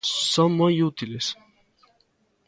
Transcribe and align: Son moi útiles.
Son 0.31 0.49
moi 0.57 0.71
útiles. 0.89 1.27